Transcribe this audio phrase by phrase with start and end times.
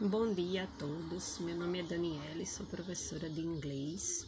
[0.00, 1.38] Bom dia a todos.
[1.38, 4.26] Meu nome é Daniela, sou professora de inglês.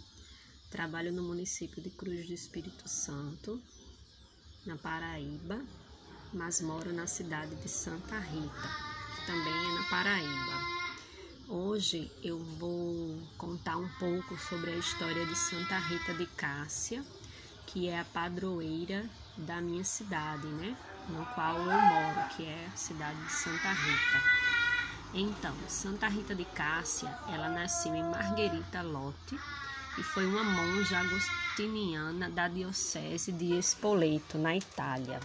[0.71, 3.61] Trabalho no município de Cruz do Espírito Santo,
[4.65, 5.61] na Paraíba,
[6.33, 8.71] mas moro na cidade de Santa Rita,
[9.17, 11.49] que também é na Paraíba.
[11.49, 17.05] Hoje eu vou contar um pouco sobre a história de Santa Rita de Cássia,
[17.67, 20.77] que é a padroeira da minha cidade, né?
[21.09, 24.36] No qual eu moro, que é a cidade de Santa Rita.
[25.19, 29.35] Então, Santa Rita de Cássia, ela nasceu em Margherita Lotte
[29.99, 35.19] e foi uma monja agostiniana da diocese de Spoleto, na Itália.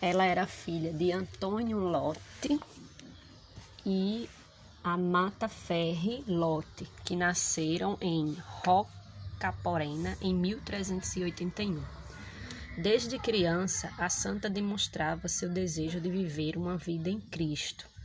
[0.00, 2.60] Ela era filha de Antônio Lotte
[3.84, 4.30] e
[4.84, 11.82] Amata Ferri Lotte, que nasceram em Roccaporena em 1381.
[12.78, 17.95] Desde criança, a santa demonstrava seu desejo de viver uma vida em Cristo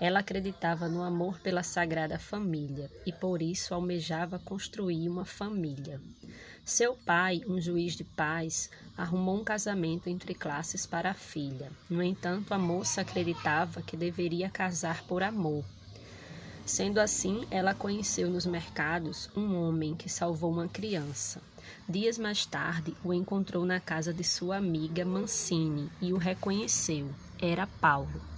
[0.00, 6.00] ela acreditava no amor pela Sagrada Família e por isso almejava construir uma família.
[6.64, 11.70] Seu pai, um juiz de paz, arrumou um casamento entre classes para a filha.
[11.88, 15.64] No entanto, a moça acreditava que deveria casar por amor.
[16.64, 21.42] Sendo assim, ela conheceu nos mercados um homem que salvou uma criança.
[21.88, 27.10] Dias mais tarde, o encontrou na casa de sua amiga Mancini e o reconheceu.
[27.42, 28.29] Era Paulo.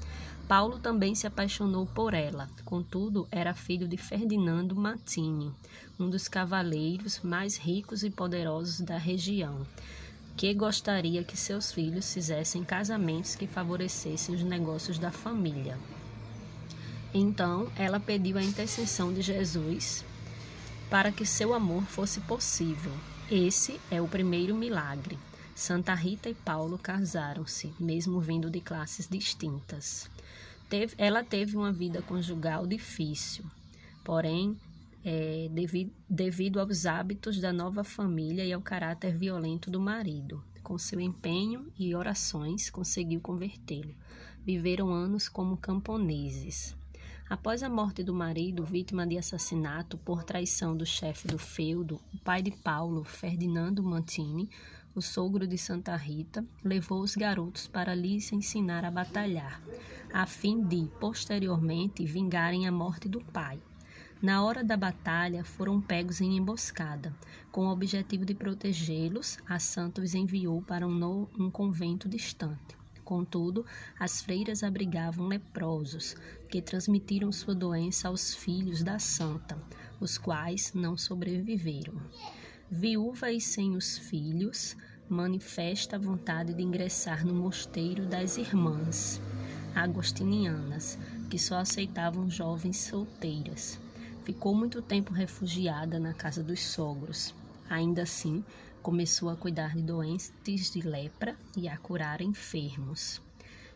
[0.48, 5.52] Paulo também se apaixonou por ela, contudo, era filho de Ferdinando Mazzini,
[5.98, 9.66] um dos cavaleiros mais ricos e poderosos da região,
[10.36, 15.78] que gostaria que seus filhos fizessem casamentos que favorecessem os negócios da família.
[17.14, 20.04] Então, ela pediu a intercessão de Jesus
[20.88, 22.92] para que seu amor fosse possível.
[23.30, 25.18] Esse é o primeiro milagre.
[25.62, 30.10] Santa Rita e Paulo casaram-se, mesmo vindo de classes distintas.
[30.68, 33.44] Teve, ela teve uma vida conjugal difícil,
[34.02, 34.56] porém,
[35.04, 40.42] é, devido, devido aos hábitos da nova família e ao caráter violento do marido.
[40.64, 43.94] Com seu empenho e orações, conseguiu convertê-lo.
[44.44, 46.74] Viveram anos como camponeses.
[47.30, 52.18] Após a morte do marido, vítima de assassinato por traição do chefe do feudo, o
[52.18, 54.50] pai de Paulo, Ferdinando Mantini,
[54.94, 59.62] o sogro de Santa Rita, levou os garotos para lhes ensinar a batalhar,
[60.12, 63.58] a fim de, posteriormente, vingarem a morte do pai.
[64.22, 67.12] Na hora da batalha, foram pegos em emboscada.
[67.50, 72.76] Com o objetivo de protegê-los, a santa os enviou para um, um convento distante.
[73.04, 73.66] Contudo,
[73.98, 76.14] as freiras abrigavam leprosos,
[76.48, 79.58] que transmitiram sua doença aos filhos da santa,
[80.00, 81.94] os quais não sobreviveram.
[82.74, 84.74] Viúva e sem os filhos,
[85.06, 89.20] manifesta a vontade de ingressar no mosteiro das irmãs
[89.74, 93.78] agostinianas, que só aceitavam jovens solteiras.
[94.24, 97.34] Ficou muito tempo refugiada na casa dos sogros.
[97.68, 98.42] Ainda assim,
[98.80, 100.32] começou a cuidar de doentes
[100.72, 103.20] de lepra e a curar enfermos.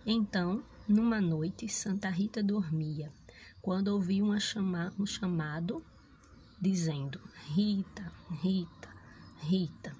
[0.06, 3.12] Então, numa noite, Santa Rita dormia,
[3.60, 5.84] quando ouviu um chamado
[6.60, 8.12] dizendo: Rita,
[8.42, 8.88] Rita,
[9.40, 9.96] Rita.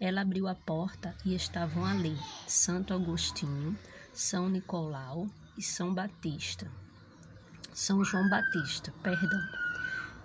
[0.00, 2.16] Ela abriu a porta e estavam ali
[2.46, 3.78] Santo Agostinho,
[4.12, 6.70] São Nicolau e São Batista.
[7.72, 9.40] São João Batista, perdão.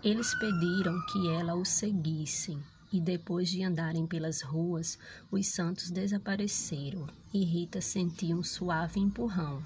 [0.04, 4.98] Eles pediram que ela o seguissem e depois de andarem pelas ruas,
[5.30, 9.64] os santos desapareceram e Rita sentiu um suave empurrão.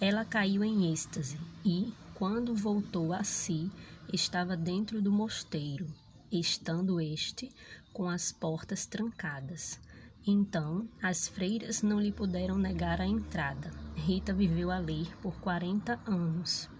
[0.00, 3.70] Ela caiu em êxtase e, quando voltou a si,
[4.10, 5.86] estava dentro do mosteiro,
[6.32, 7.50] estando este
[7.92, 9.78] com as portas trancadas.
[10.26, 13.70] Então, as freiras não lhe puderam negar a entrada.
[13.94, 16.70] Rita viveu ali por 40 anos.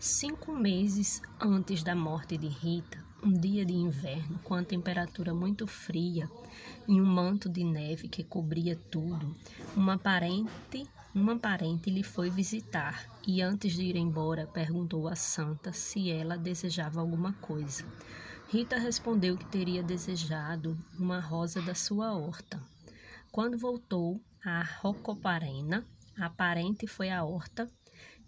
[0.00, 5.64] Cinco meses antes da morte de Rita, um dia de inverno, com a temperatura muito
[5.64, 6.28] fria
[6.88, 9.32] e um manto de neve que cobria tudo,
[9.76, 15.72] uma parente, uma parente lhe foi visitar e antes de ir embora perguntou à santa
[15.72, 17.84] se ela desejava alguma coisa.
[18.48, 22.62] Rita respondeu que teria desejado uma rosa da sua horta.
[23.30, 25.84] Quando voltou a Rocoparena,
[26.18, 27.70] a parente foi à horta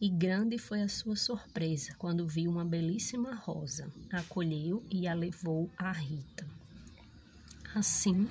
[0.01, 3.91] e grande foi a sua surpresa quando viu uma belíssima rosa.
[4.13, 6.47] Acolheu e a levou a Rita.
[7.75, 8.29] Assim,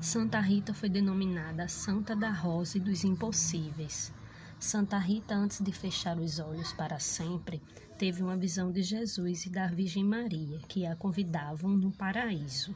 [0.00, 4.10] Santa Rita foi denominada Santa da Rosa e dos Impossíveis.
[4.58, 7.60] Santa Rita, antes de fechar os olhos para sempre,
[7.98, 12.74] teve uma visão de Jesus e da Virgem Maria, que a convidavam no paraíso.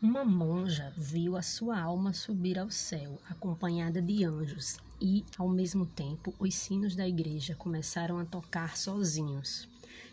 [0.00, 5.84] Uma monja viu a sua alma subir ao céu, acompanhada de anjos, e, ao mesmo
[5.84, 9.68] tempo, os sinos da igreja começaram a tocar sozinhos.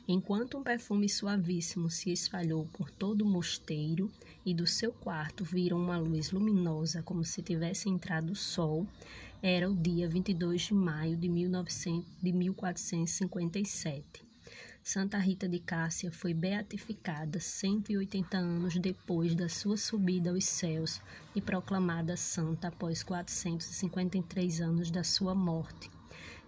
[0.08, 4.12] Enquanto um perfume suavíssimo se espalhou por todo o mosteiro
[4.46, 8.86] e do seu quarto viram uma luz luminosa como se tivesse entrado o sol,
[9.42, 14.24] era o dia 22 de maio de, 1900, de 1457.
[14.84, 21.02] Santa Rita de Cássia foi beatificada 180 anos depois da sua subida aos céus
[21.36, 25.95] e proclamada santa após 453 anos da sua morte.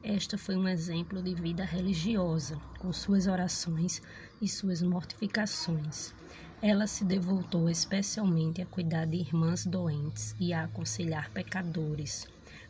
[0.04, 4.02] Esta foi um exemplo de vida religiosa, com suas orações
[4.42, 6.14] e suas mortificações.
[6.62, 12.28] Ela se devotou especialmente a cuidar de irmãs doentes e a aconselhar pecadores.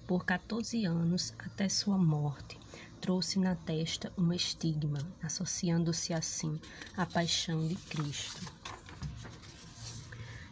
[0.07, 2.57] Por 14 anos, até sua morte,
[3.01, 6.59] trouxe na testa um estigma, associando-se assim
[6.95, 8.41] à paixão de Cristo.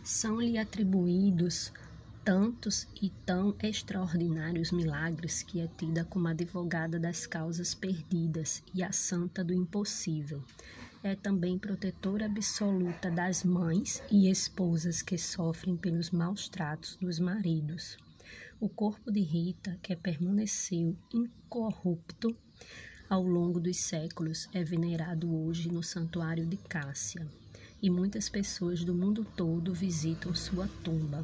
[0.03, 1.71] São-lhe atribuídos
[2.25, 8.91] tantos e tão extraordinários milagres que é tida como advogada das causas perdidas e a
[8.91, 10.43] santa do impossível.
[11.03, 17.95] É também protetora absoluta das mães e esposas que sofrem pelos maus tratos dos maridos.
[18.59, 22.35] O corpo de Rita, que permaneceu incorrupto
[23.07, 27.27] ao longo dos séculos, é venerado hoje no Santuário de Cássia,
[27.79, 31.23] e muitas pessoas do mundo todo visitam sua tumba.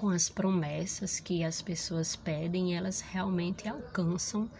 [0.00, 4.50] Com as promessas que as pessoas pedem, elas realmente alcançam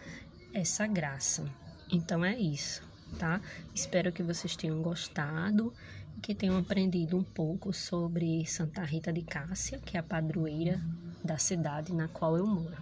[0.53, 1.43] essa graça.
[1.91, 2.83] Então é isso,
[3.17, 3.41] tá?
[3.73, 5.73] Espero que vocês tenham gostado
[6.15, 10.79] e que tenham aprendido um pouco sobre Santa Rita de Cássia, que é a padroeira
[11.23, 12.77] da cidade na qual eu moro.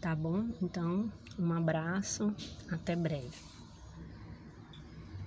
[0.00, 0.48] Tá bom?
[0.62, 2.34] Então, um abraço,
[2.70, 3.53] até breve.